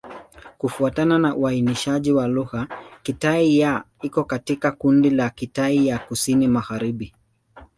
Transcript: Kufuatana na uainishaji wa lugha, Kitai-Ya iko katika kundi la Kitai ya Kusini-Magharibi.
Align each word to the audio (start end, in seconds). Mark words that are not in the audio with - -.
Kufuatana 0.57 1.19
na 1.19 1.35
uainishaji 1.35 2.11
wa 2.11 2.27
lugha, 2.27 2.67
Kitai-Ya 3.03 3.83
iko 4.01 4.23
katika 4.23 4.71
kundi 4.71 5.09
la 5.09 5.29
Kitai 5.29 5.87
ya 5.87 5.97
Kusini-Magharibi. 5.99 7.13